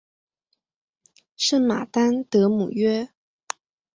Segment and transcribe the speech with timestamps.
[1.37, 3.13] 圣马丹德姆约。